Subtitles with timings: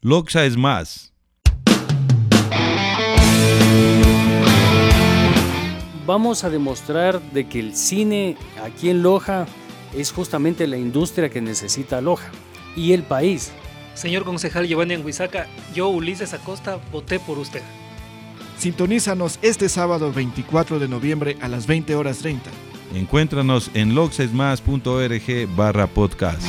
[0.00, 1.12] Loxa es más.
[6.06, 9.46] Vamos a demostrar de que el cine aquí en Loja
[9.92, 12.30] es justamente la industria que necesita Loja
[12.76, 13.50] y el país.
[13.94, 17.62] Señor concejal Giovanni Anguizaca, yo, Ulises Acosta, voté por usted.
[18.56, 22.48] Sintonízanos este sábado 24 de noviembre a las 20 horas 30.
[22.94, 26.42] Encuéntranos en loxesmas.org barra podcast.